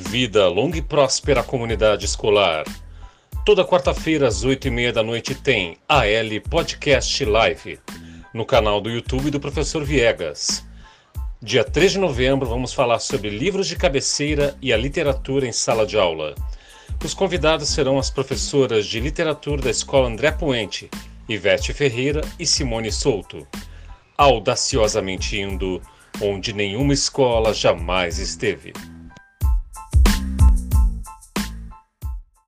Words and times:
Vida 0.00 0.46
longa 0.48 0.78
e 0.78 0.82
próspera 0.82 1.42
comunidade 1.42 2.06
escolar. 2.06 2.64
Toda 3.44 3.64
quarta-feira 3.64 4.28
às 4.28 4.44
oito 4.44 4.68
e 4.68 4.70
meia 4.70 4.92
da 4.92 5.02
noite 5.02 5.34
tem 5.34 5.76
AL 5.88 6.40
Podcast 6.48 7.24
Live 7.24 7.80
no 8.32 8.46
canal 8.46 8.80
do 8.80 8.88
YouTube 8.88 9.30
do 9.30 9.40
Professor 9.40 9.84
Viegas. 9.84 10.64
Dia 11.42 11.64
3 11.64 11.92
de 11.92 11.98
novembro 11.98 12.48
vamos 12.48 12.72
falar 12.72 13.00
sobre 13.00 13.28
livros 13.28 13.66
de 13.66 13.74
cabeceira 13.74 14.56
e 14.62 14.72
a 14.72 14.76
literatura 14.76 15.46
em 15.46 15.52
sala 15.52 15.84
de 15.84 15.98
aula. 15.98 16.34
Os 17.04 17.12
convidados 17.12 17.68
serão 17.68 17.98
as 17.98 18.08
professoras 18.08 18.86
de 18.86 19.00
literatura 19.00 19.60
da 19.60 19.70
Escola 19.70 20.08
André 20.08 20.30
Puente, 20.30 20.88
Ivete 21.28 21.74
Ferreira 21.74 22.22
e 22.38 22.46
Simone 22.46 22.92
Souto. 22.92 23.46
Audaciosamente 24.16 25.38
indo 25.38 25.82
onde 26.22 26.52
nenhuma 26.52 26.94
escola 26.94 27.52
jamais 27.52 28.18
esteve. 28.18 28.72